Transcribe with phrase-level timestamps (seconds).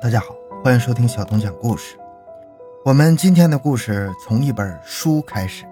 [0.00, 0.26] 大家好，
[0.62, 1.96] 欢迎收听小东讲故事。
[2.84, 5.64] 我们今天的故事从一本书开始，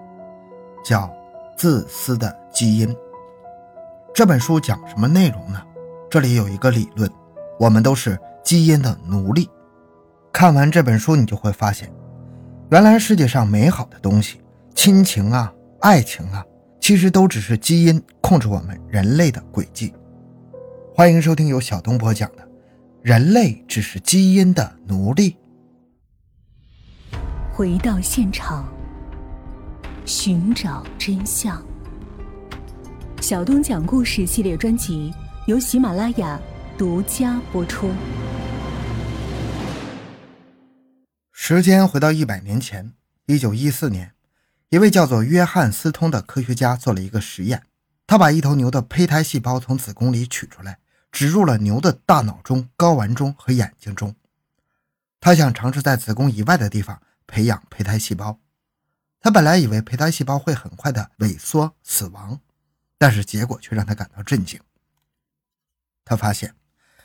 [0.83, 1.03] 叫
[1.55, 2.89] 《自私的基因》。
[4.13, 5.63] 这本书讲什么内容呢？
[6.11, 7.09] 这里有一个理论：
[7.57, 9.49] 我们都是基因的奴隶。
[10.33, 11.89] 看完这本书，你就会发现，
[12.69, 14.41] 原来世界上美好的东西，
[14.75, 16.43] 亲情啊、爱情啊，
[16.81, 19.93] 其实都只是基因控制我们人类的轨迹。
[20.93, 22.45] 欢迎收听由小东播讲的。
[23.03, 25.37] 人类只是基因的奴隶。
[27.53, 28.67] 回到现场，
[30.05, 31.63] 寻找真相。
[33.21, 35.13] 小东讲故事系列专辑
[35.45, 36.39] 由喜马拉雅
[36.77, 37.89] 独家播出。
[41.31, 42.91] 时间回到一百年前，
[43.27, 44.11] 一九一四年，
[44.69, 47.63] 一位叫做约翰斯通的科学家做了一个实验，
[48.05, 50.79] 他把一头牛的胚胎细胞从子宫里取出来。
[51.11, 54.15] 植入了牛的大脑中、睾丸中和眼睛中。
[55.19, 58.39] 他想尝试在子宫以外的地方培养胚胎细胞。
[59.19, 62.39] 他本来以为胚胎细胞会很快的萎缩死亡，
[62.97, 64.59] 但是结果却让他感到震惊。
[66.05, 66.55] 他发现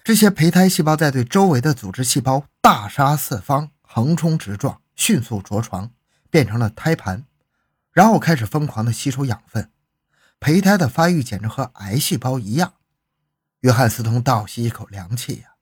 [0.05, 5.91] 这些胚胎细胞在对周围的组织细胞大杀四方、横冲直撞、迅速着床，
[6.31, 7.25] 变成了胎盘，
[7.93, 9.71] 然后开始疯狂的吸收养分。
[10.39, 12.75] 胚胎的发育简直和癌细胞一样。
[13.63, 15.55] 约翰斯通倒吸一口凉气呀，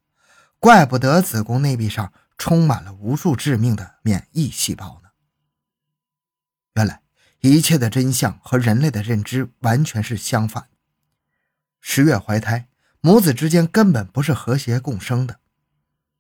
[0.59, 5.11] 怪不得子宫内壁上充满了无数致命的免疫细胞呢。
[6.75, 7.03] 原来
[7.41, 10.69] 一切的真相和人类的认知完全是相反。
[11.79, 12.69] 十月怀胎，
[13.03, 15.41] 母子之间根本不是和谐共生的，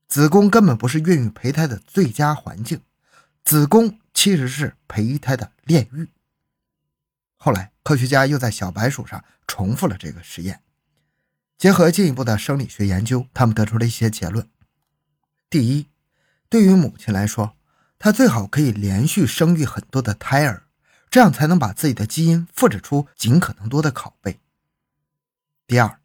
[0.06, 2.83] 子宫根本不是孕育胚胎的最佳环境，
[3.42, 6.11] 子宫其实是胚胎的炼狱。
[7.37, 10.62] 后来，科学家又在小白鼠上重复了这个实验。
[11.61, 14.48] 结合进一步的生理学研究，他们得出了一些结论。
[15.50, 15.89] 第一，
[16.48, 17.55] 对于母亲来说，
[17.98, 20.62] 她最好可以连续生育很多的胎儿，
[21.10, 24.41] 这样才能把自己的基因复制出尽可能多的拷贝。
[25.66, 26.00] 第二，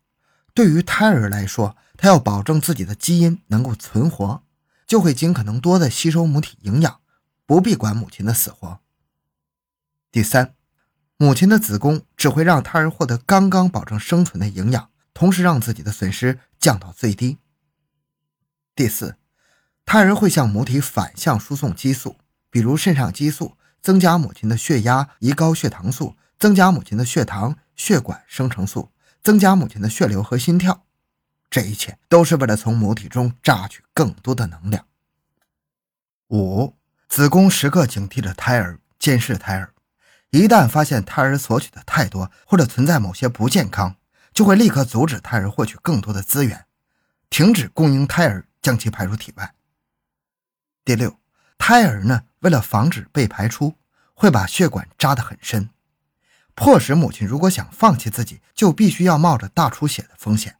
[0.53, 4.43] 对于胎儿来说，他要保证自己的基因能够存活，
[4.85, 6.99] 就会尽可能多的吸收母体营养，
[7.45, 8.81] 不必管母亲的死活。
[10.11, 10.53] 第三，
[11.15, 14.89] 母亲的子宫只会让胎儿获得刚刚保证生存的营养。
[15.15, 17.39] 同时让自己的损失降到最低。
[18.75, 19.15] 第四，
[19.85, 22.17] 胎儿会向母体反向输送激素，
[22.51, 28.91] 比如肾上激素，增加母亲的血压，胰高血糖素，增加母亲的血糖、血管生成素，
[29.23, 30.83] 增加母亲的血流和心跳。
[31.49, 34.85] 这一切都是为了从母体中榨取更多的能量。
[36.27, 36.75] 五，
[37.07, 39.73] 子宫时刻警惕着胎儿，监视胎儿，
[40.31, 43.95] 一旦发现胎儿索取的太多，或者存在某些不健康。
[44.35, 46.65] 就会立刻阻止胎儿获取更多的资源，
[47.29, 49.55] 停止供应胎儿，将其排出体外。
[50.83, 51.17] 第六，
[51.57, 53.75] 胎儿呢，为了防止被排出，
[54.13, 55.69] 会把血管扎得很深，
[56.53, 60.57] 迫使母亲如果想放弃自己，就必须要冒着大出血的风险。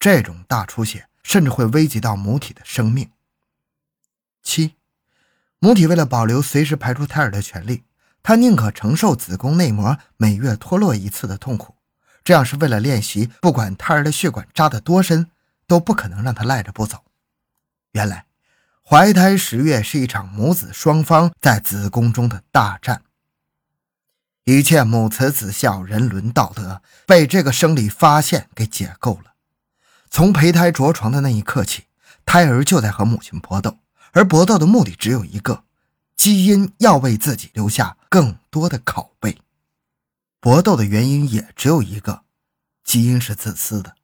[0.00, 3.12] 这种大出血甚至会危及到母体的生命。
[4.42, 4.74] 七，
[5.60, 7.84] 母体为了保留随时排出胎儿的权利，
[8.24, 11.76] 她宁可承受子宫内膜每月脱落一次的痛苦。
[12.24, 15.30] 这样是为了练习，不管胎儿的血管扎得多深，
[15.66, 17.04] 都不可能让他赖着不走。
[17.92, 18.26] 原来，
[18.84, 23.02] 怀胎十月是一场母子双方在子宫中的大战。
[24.44, 29.34] 一切母慈子孝、人伦道德被这个生理发现给解构了。
[30.10, 31.84] 从胚胎着床的那一刻起，
[32.26, 33.78] 胎儿就在和母亲搏斗，
[34.12, 35.64] 而搏斗的目的只有一个：
[36.16, 39.38] 基因要为自己留下更多的拷贝。
[40.42, 42.24] 搏斗的原因也只有一个：
[42.82, 43.94] 基因是自私的，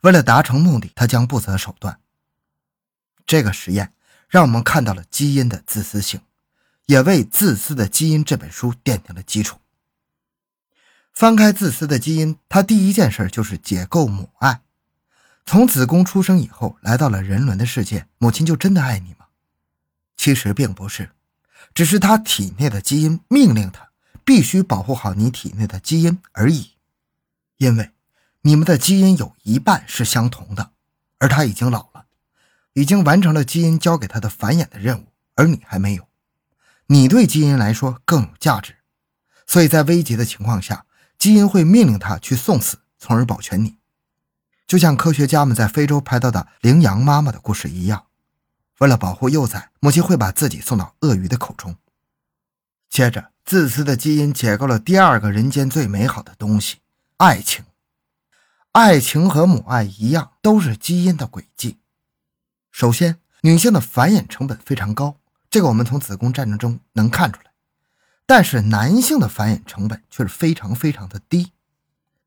[0.00, 2.00] 为了达成目的，他将不择手段。
[3.26, 3.92] 这个实验
[4.26, 6.22] 让我们看到了基因的自私性，
[6.86, 9.58] 也为《自私的基因》这本书奠定了基础。
[11.12, 14.62] 翻开《自私的基因》，他第一件事就是解构母爱。
[15.44, 19.26] 从子宫出生以后，来到了人伦的世界，母亲就真的爱你吗？
[20.16, 21.10] 其实并不是，
[21.74, 23.90] 只是他体内的基因命令他。
[24.24, 26.72] 必须保护好你体内的基因而已，
[27.58, 27.90] 因为
[28.40, 30.70] 你们的基因有一半是相同的，
[31.18, 32.06] 而他已经老了，
[32.72, 36.08] 已经完成了基因交给他的繁衍的任务，而你还没有。
[36.86, 38.76] 你对基因来说更有价值，
[39.46, 40.86] 所以在危急的情况下，
[41.18, 43.76] 基因会命令他去送死，从而保全你。
[44.66, 48.06] 就像科学家们在非洲拍到的羚羊妈妈的故事一样，
[48.78, 51.76] 为了保护幼崽，母亲会把自己送到鳄鱼的口中。
[52.88, 53.33] 接着。
[53.44, 56.78] 自私的基因解构了第二个人间最美好的东西——
[57.18, 57.62] 爱情。
[58.72, 61.76] 爱情和母爱一样，都是基因的轨迹。
[62.72, 65.18] 首先，女性的繁衍成本非常高，
[65.50, 67.50] 这个我们从子宫战争中能看出来。
[68.24, 71.52] 但是男性的繁衍成本却是非常非常的低。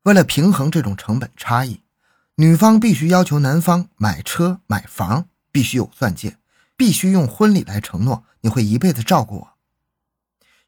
[0.04, 1.82] 为了平衡这种成本差异，
[2.36, 6.38] 女方必须要求男方买车买房，必须有钻戒，
[6.76, 9.57] 必须用婚礼来承诺你会一辈子照顾我。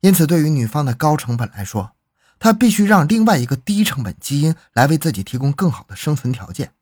[0.01, 1.93] 因此，对于女方的高成本来说，
[2.39, 6.73] 她必须让另外一个低成本基因来为自己提供更好的生存条件。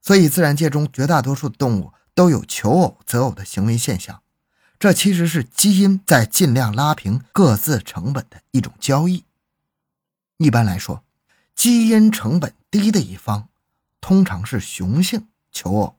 [0.00, 4.22] 所以，自然界中绝大多数动物都有求偶择偶的行为现象。
[4.78, 9.24] 这其实是基因在尽量拉平各自成本的一种交易。
[10.38, 11.04] 一般来说，
[11.54, 13.48] 基因成本低的一方
[14.00, 15.96] 通常是雄性求偶，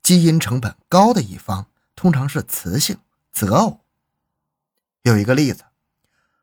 [0.00, 1.66] 基因成本高的一方
[1.96, 2.98] 通常是雌性
[3.32, 3.80] 择偶。
[5.02, 5.64] 有一个例子，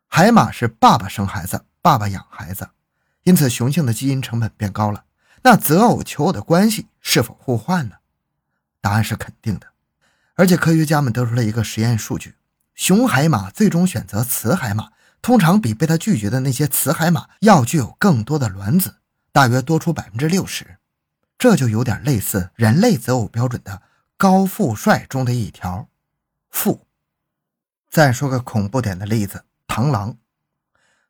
[0.07, 2.69] 海马是爸爸生孩子，爸爸养孩子，
[3.23, 5.05] 因此雄性的基因成本变高了。
[5.43, 7.97] 那择偶求偶的关系是否互换呢？
[8.81, 9.67] 答案是肯定的。
[10.35, 12.35] 而且科学家们得出了一个实验数据：
[12.73, 14.89] 雄海马最终选择雌海马，
[15.21, 18.95] 通常比被他拒绝的那些雌海马要具有更多的卵子，
[19.31, 20.77] 大约多出百分之六十。
[21.37, 23.83] 这就有点类似人类择偶标准的
[24.17, 25.87] 高富帅中的一条
[26.49, 26.87] “富”。
[27.89, 29.43] 再说个恐怖点的例子：
[29.77, 30.17] 螳螂。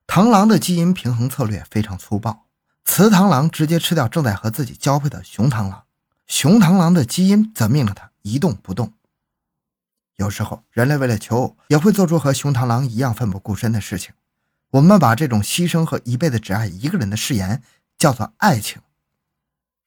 [0.06, 2.48] 螳螂的基因平衡策略非常粗暴，
[2.84, 5.86] 雌螳螂直接吃掉正在和自己交配的雄螳螂，
[6.26, 8.92] 雄螳螂的基因则命令它一动不动。
[10.18, 14.14] 有时候，人类为了求偶，也会做出和雄螳螂一样奋不顾身的事情。
[14.72, 17.64] 我们把这种牺牲和一辈子只爱一个人的誓言
[17.98, 18.82] 叫做爱情，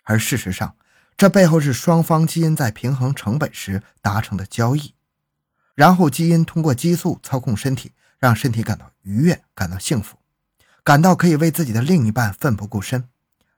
[0.05, 0.75] 而事实上，
[1.19, 4.94] 这背后是双方基因在平衡成本时达成的交易。
[5.75, 10.19] 然后，基因通过激素操控身体，让身体感到愉悦，感到幸福，
[10.84, 13.08] 感到可以为自己的另一半奋不顾身。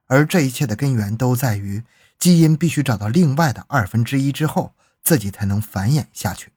[0.06, 1.84] 而这一切的根源都在于
[2.18, 6.52] 基因必须找到另外的二分之一之后，自己才能繁衍下去。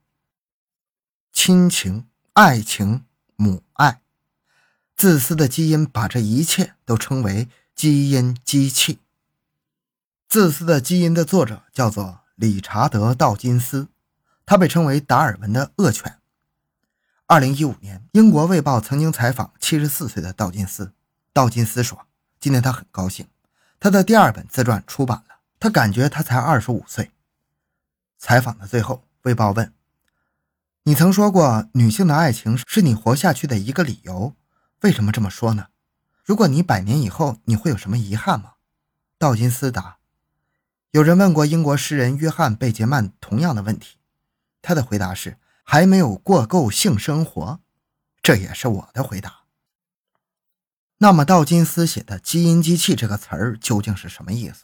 [1.33, 3.05] 亲情、爱情、
[3.35, 4.01] 母爱，
[4.95, 8.95] 自私的基因把这一切都称为基因机器。
[10.27, 13.87] 《自私的基因》的作者叫做理查德·道金斯，
[14.45, 16.19] 他被称为达尔文的恶犬。
[17.27, 20.93] 二零一五年，英国《卫报》曾经采访七十四岁的道金斯，
[21.33, 22.05] 道金斯说
[22.39, 23.27] ：“今天他很高兴，
[23.79, 25.37] 他的第二本自传出版了。
[25.59, 27.09] 他感觉他才二十五岁。”
[28.19, 29.73] 采访的最后，《卫报》问。
[30.83, 34.35] 你曾说过，女性的爱情是你活下去的一个理由。
[34.81, 35.69] 为什么这么说呢？
[36.23, 38.51] 如果你百年以后，你会有什么遗憾吗？
[39.17, 39.97] 道金斯答。
[40.91, 43.97] 有人问过英国诗人约翰·贝杰曼同样的问题，
[44.61, 47.59] 他的回答是：还没有过够性生活。
[48.21, 49.41] 这也是我的回答。
[50.99, 54.63] 那么，道金斯写的“基因机器”这个词儿究竟是什么意思？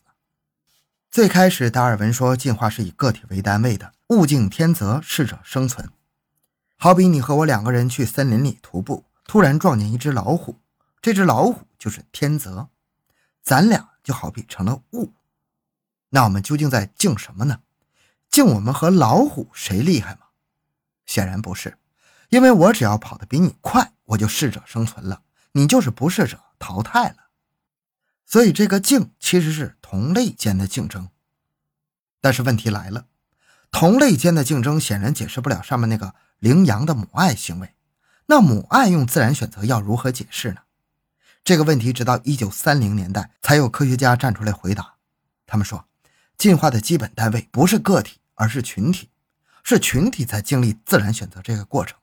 [1.12, 5.92] 最开始，达尔文说进化是以个体为单位的，物竞天择，适者生存。
[6.78, 10.58] 好比你和我两个人去森林里徒步，突然撞见一只老虎，
[11.02, 12.70] 这只老虎就是天择，
[13.44, 15.14] 咱俩就好比成了物。
[16.10, 17.60] 那我们究竟在竞什么呢？
[18.30, 20.22] 竞我们和老虎谁厉害吗？
[21.12, 21.78] 显然不是，
[22.30, 27.16] 因为我只要跑得比你快，我就适者生存了，你就是不适者淘汰了。
[28.26, 31.10] 所以这个竞其实是同类间的竞争。
[32.22, 33.08] 但是问题来了，
[33.72, 36.16] 同类间的竞争显然解释不了上面那个。
[36.40, 37.76] 羚羊的母爱行为，
[38.26, 40.62] 那母爱用自然选择要如何解释呢？
[41.44, 44.96] 这个问题直到一九三零年代才有科学家站出来回答。
[45.46, 45.86] 他们说，
[46.40, 49.12] 进化的基本单位不是个体，而是群体，
[49.64, 51.98] 是群体在经历自然选择这个过程。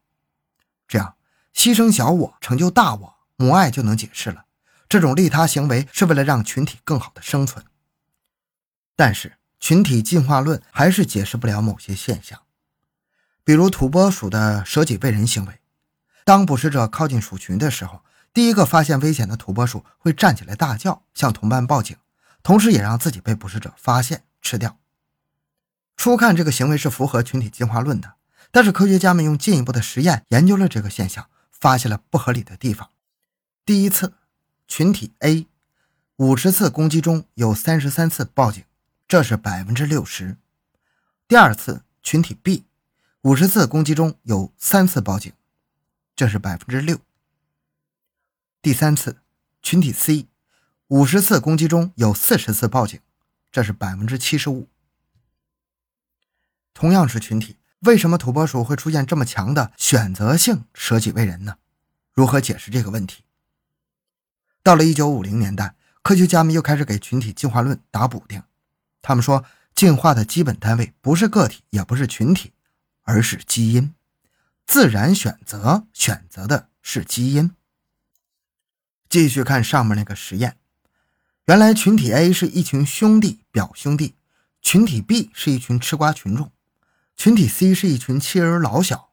[0.86, 1.16] 这样，
[1.54, 4.46] 牺牲小我成就大我，母爱就能解释了。
[4.88, 7.64] 这种利他行为是为了让群体更好的生存。
[8.96, 12.40] 但是，群体进化论还是解释不了某些现象。
[13.44, 15.60] 比如土拨鼠的舍己为人行为，
[16.24, 21.96] 当捕食者靠近鼠群的时候，第一个发现危险的土拨鼠会站起来大叫，向同伴报警，
[22.42, 24.78] 同时也让自己被捕食者发现吃掉。
[25.98, 28.14] 初看这个行为是符合群体进化论的，
[28.52, 32.88] 但是科学家们用进一步的实验研究了这个现象，发现了不合理的地方。
[33.66, 34.14] 第一次，
[34.68, 35.48] 群体 A
[36.16, 38.62] 五十次攻击中有三十三次报警，
[39.08, 40.36] 这是百分之六十。
[41.26, 42.64] 第二次，群体 B。
[43.22, 45.32] 五十次攻击中有三次报警，
[46.14, 47.00] 这是百分之六。
[48.62, 49.18] 第三次，
[49.60, 50.28] 群体 C，
[50.86, 53.00] 五十次攻击中有四十次报警，
[53.50, 54.68] 这是百分之七十五。
[56.78, 61.56] 同样是群体，为什么土拨鼠会出现这么强的选择性舍己为人呢？
[62.14, 63.24] 如何解释这个问题？
[64.62, 68.40] 到了一九五零年代，科学家们又开始给群体进化论打补丁，
[69.02, 69.44] 他们说。
[69.74, 72.52] 进化的基本单位不是个体，也不是群体，
[73.04, 73.94] 而是基因。
[74.66, 77.52] 自然选择选择的是基因。
[79.08, 80.56] 继续看上面那个实验，
[81.44, 84.16] 原来群体 A 是一群兄弟表兄弟，
[84.60, 86.50] 群体 B 是一群吃瓜群众，
[87.18, 89.10] 群体 C 是一群妻儿老小。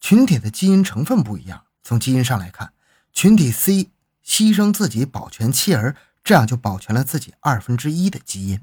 [0.00, 2.72] 群体的基因成分不一样，从基因上来看，
[3.12, 3.90] 群体 C
[4.26, 8.60] 牺牲自己保全妻儿，这样就保全了自己二分之一的基因。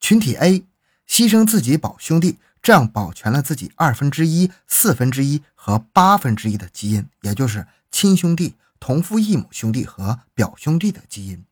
[0.00, 0.64] 群体 A
[1.08, 11.44] 牺牲自己保兄弟，这样保全了自己二分之一、四分之一和八分之一的基因，也就是亲兄弟、同父异母兄弟和表兄弟的基因。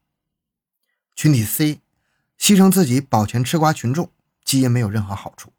[1.14, 1.80] 群体 C
[2.40, 4.10] 牺牲自己保全吃瓜群众，
[4.44, 5.52] 基因没有任何好处。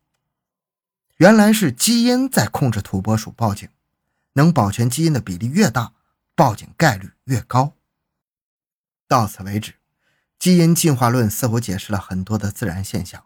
[1.20, 3.68] 原来是基因在控制土拨鼠报警，
[4.36, 5.92] 能保全基因的比例越大，
[6.34, 7.74] 报警概率越高。
[9.06, 9.74] 到此为止。
[10.40, 13.26] 基因进化论似乎解释了很多的自然现象，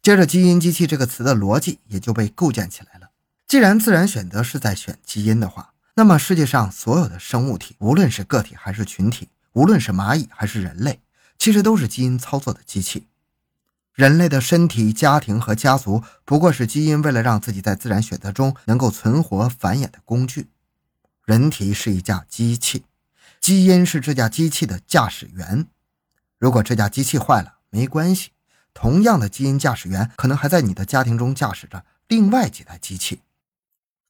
[0.00, 3.10] 接着“基因机器”这个词的逻辑也就被构建起来了。
[3.46, 11.02] 既然自然选择是在选基因的话，那么世界上所有的生物体，无论是个体还是群体，无论是蚂蚁还是人类，
[11.36, 13.08] 其实都是基因操作的机器。
[13.94, 20.48] 人类的身体、家庭和家族不过是基因为了让自己在自然选择中能够存活繁衍的工具。
[21.24, 22.84] 人体是一架机器，
[23.40, 25.68] 基因是这架机器的驾驶员。
[26.38, 28.30] 如果这架机器坏了，没关系，
[28.74, 33.20] 同样的基因驾驶员可能还在你的家庭中驾驶着另外几台机器。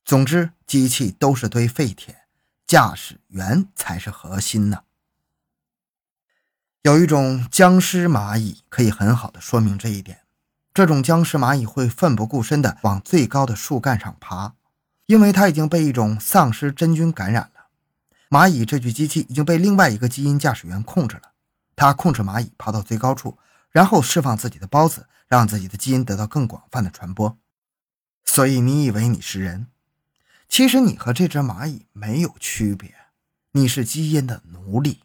[0.02, 2.22] 总之，机器都是堆废铁，
[2.66, 4.84] 驾驶员才是核心呢。
[6.84, 10.20] 有一种僵尸蚂蚁可以很好的说明这一点。
[10.74, 14.52] 这种僵尸蚂蚁会奋不顾身地往最高的树干上爬，
[15.06, 17.68] 因为它已经被一种丧尸真菌感染了。
[18.28, 21.32] 蚂蚁这具机器已经被另外一个基因驾驶员控制了。
[21.74, 23.38] 他控制蚂蚁爬到最高处，
[23.70, 27.38] 然后释放自己的孢子，让自己的基因得到更广泛的传播。
[28.26, 29.68] 所以你以为你是人，
[30.50, 32.94] 其实你和这只蚂蚁没有区别，
[33.52, 35.03] 你是基因的奴隶，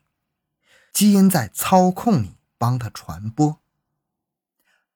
[1.00, 3.62] 基因在操控你，帮他传播。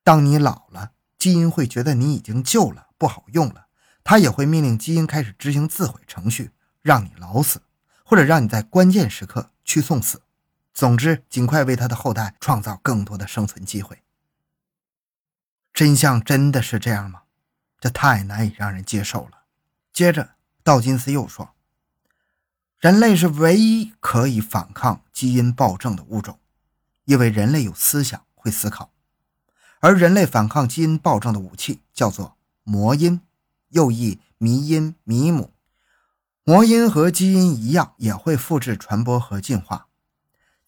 [0.03, 3.67] 当你老了，基因会觉得你已经旧了，不好用了，
[4.03, 7.61] 他也会命令基因开始执行自毁程序，让你老死，
[8.03, 10.23] 或者让你在关键时刻去送死。
[10.73, 14.03] 总之，尽快为他的后代创造更多的生存机会。
[15.73, 17.21] 真相真的是这样吗？
[17.79, 19.43] 这太难以让人接受了。
[19.93, 20.31] 接着，
[20.63, 21.55] 道金斯又说
[22.83, 26.37] ：“人类是唯一可以反抗基因暴政的物种，
[27.05, 28.91] 因为人类有思想，会思考。
[29.79, 32.35] 而人类反抗基因暴政的武器叫做
[32.65, 33.21] 魔音，
[33.69, 35.53] 又译迷音、迷母。
[36.43, 39.87] 魔音和基因一样，也会复制、传播和进化。”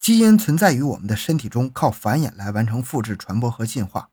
[0.00, 4.08] 基因存在于我们的身体中，靠繁衍来完成复制、传播和进化；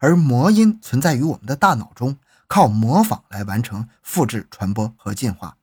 [0.00, 2.18] 而魔音存在于我们的大脑中，
[2.48, 5.56] 靠模仿来完成复制、传播和进化。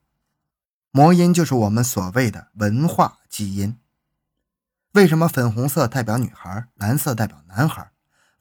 [0.93, 3.77] 魔音就是我们所谓的文化基因。
[4.91, 7.91] 为什么粉红色代表女孩，蓝色代表男孩？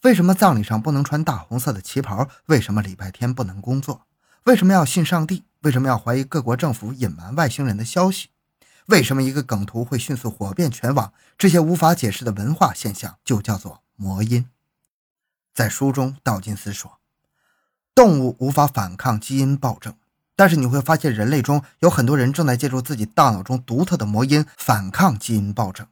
[0.03, 2.29] 为什么葬礼上不能穿大红色的旗袍？
[2.47, 4.05] 为什么礼拜天不能工作？
[4.47, 5.45] 为什么要信上帝？
[5.61, 8.31] 为什么要怀疑各国政府隐瞒外星人的消息？
[8.87, 11.13] 为什么一个梗图会迅速火遍全网？
[11.39, 14.49] 这些无法解释的文化现象就叫做魔音。
[15.55, 16.99] 在书中，道金斯说，
[17.95, 19.95] 动物无法反抗基因暴政，
[20.41, 25.87] 但是你会发现人类中有很多人正在借助自己大脑中独特的魔音反抗基因暴政。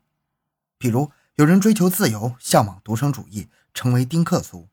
[0.79, 4.71] 比如，有人追求自由，向往独生主义，成为丁克族；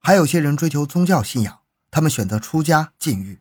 [0.00, 3.38] 还有些人追求宗教信仰，他们选择出家禁欲。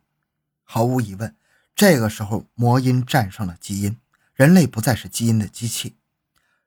[0.61, 1.35] 毫无疑问，
[1.73, 3.97] 这个时候魔音战胜了基因。
[4.35, 5.95] 人类不再是基因的机器，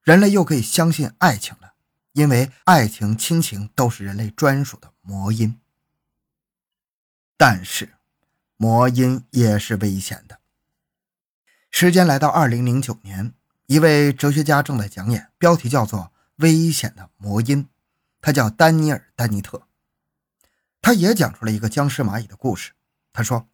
[0.02, 1.75] 人类又可以相信爱情了，
[2.14, 5.61] 因为爱情、亲情都是人类专属的魔音。
[7.37, 7.94] 但是，
[8.57, 10.39] 魔音也是危险的。
[11.71, 13.35] 时间来到二零零九年，
[13.67, 16.01] 一位哲学家正在讲演，标题叫做
[16.37, 17.65] 《危险的魔音》，
[18.21, 19.63] 他叫丹尼尔·丹尼特，
[20.81, 22.73] 他也讲出了一个僵尸蚂蚁的故事。
[23.13, 23.49] 他说，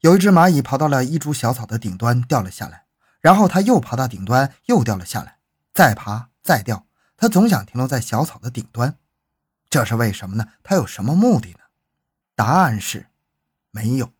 [0.00, 2.84] 有一只蚂蚁爬到了一株小草的顶端，掉了下来。
[3.20, 5.38] 然后它又爬到顶端，又掉了下来，
[5.74, 6.86] 再爬，再掉。
[7.16, 8.96] 它总想停留在小草的顶端，
[9.68, 10.46] 这是为什么呢？
[10.62, 11.58] 他有什么目的呢？
[12.36, 13.08] 答案是，
[13.72, 14.12] 没有。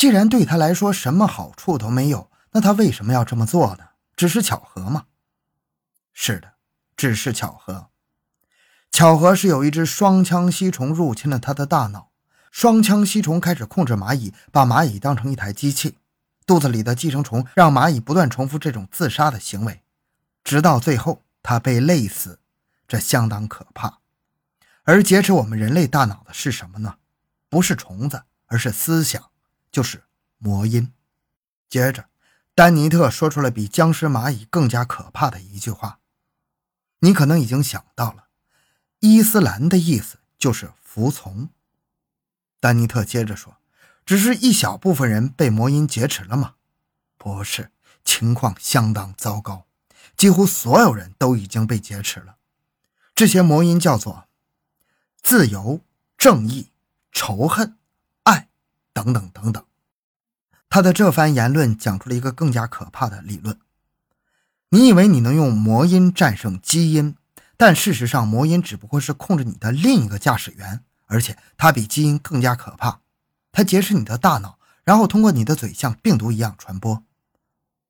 [0.00, 3.84] 既然对他来说什么好处都没有，那他为什么要这么做呢？
[4.16, 5.04] 只是巧合吗？
[6.14, 6.54] 是的，
[6.96, 7.90] 只是巧合。
[8.90, 12.12] 巧合是有一只双枪吸虫入侵了他的大脑，
[12.50, 15.98] 双枪吸虫开始控制蚂蚁，把蚂蚁当成一台机器。
[16.46, 19.82] 肚子里的寄生虫让蚂蚁不断重复这种自杀的行为，
[20.42, 22.38] 直到最后它被累死，
[22.88, 23.98] 这相当可怕。
[24.84, 26.94] 而劫持我们人类大脑的是什么呢？
[27.50, 29.29] 不是虫子，而是思想，
[29.70, 30.04] 就是
[30.38, 30.92] 魔音。
[31.68, 32.08] 接着，
[32.54, 36.00] 丹尼特说出了比僵尸蚂蚁更加可怕的一句话。
[37.00, 38.28] 你可能已经想到了，
[38.98, 41.48] 伊斯兰的意思就是服从。
[42.58, 43.56] 丹尼特接着说
[44.04, 46.56] ：“只是一小部分人被魔音劫持了吗？
[47.16, 47.70] 不是，
[48.04, 49.66] 情况相当糟糕，
[50.16, 52.36] 几乎所有人都已经被劫持了。
[53.14, 54.28] 这些魔音叫做
[55.22, 55.80] 自由、
[56.18, 56.70] 正义、
[57.12, 57.78] 仇恨、
[59.02, 59.64] 等等等等。”
[60.68, 63.58] 他的这番言论讲出了一个更加可怕的理论：
[64.68, 67.16] 你以为你能用魔音战胜基因，
[67.56, 73.00] 但事实上，魔音只不过是控制你的另一个驾驶员，而且它比基因更加可怕。
[73.50, 77.02] 它劫持你的大脑，然后通过你的嘴像病毒一样传播。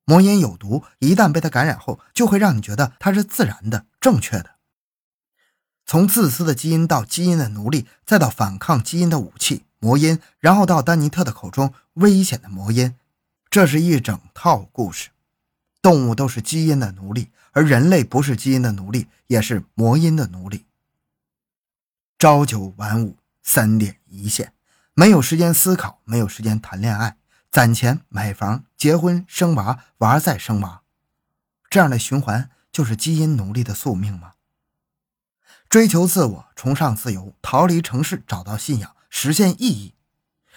[0.05, 4.55] 魔音有毒，一旦被它感染后，就会让你觉得它是自然的、正确的。
[5.85, 9.65] 从自私的基因到基因的奴隶，再到反抗基因的武器。
[9.81, 12.95] 魔音，然后到丹尼特的口中，危险的魔音，
[13.49, 15.09] 这是一整套故事。
[15.81, 20.67] 动物都是基因的奴隶，而人类不是基因的奴隶，也是魔音的奴隶。
[22.19, 24.53] 朝九晚五，三点一线，
[24.93, 27.17] 没有时间思考，没有时间谈恋爱，
[27.49, 30.83] 攒钱买房、结婚、生娃，娃再生娃，
[31.71, 34.33] 这样的循环就是基因奴隶的宿命吗？
[35.67, 38.95] 追求自我，崇尚自由，逃离城市，找到信仰。
[39.11, 39.93] 实现意义，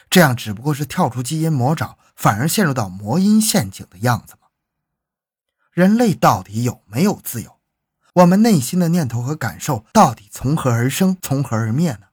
[0.08, 4.48] 这样只不过是跳出基因魔爪，反而陷入到魔音陷阱的样子吗？
[5.72, 7.58] 人类到底有没有自由？
[8.14, 12.06] 我们内心的念头和感受到底从何而生，从何而灭呢？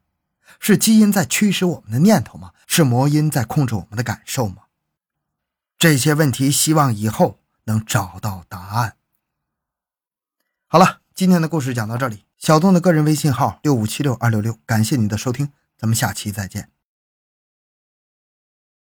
[0.59, 2.53] 是基因在驱使我们的念头吗？
[2.65, 4.63] 是魔音在控制我们的感受吗？
[5.77, 8.95] 这些问题，希望以后能找到答案。
[10.65, 12.25] 好了，今天的故事讲到这里。
[12.39, 15.51] 小东的个人微信号六五七六二六六，感谢你的收听。
[15.81, 16.80] 咱们下期再见。